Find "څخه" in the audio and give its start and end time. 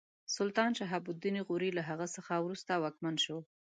2.15-2.33